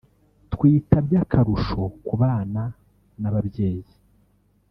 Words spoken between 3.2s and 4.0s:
n’ababyeyi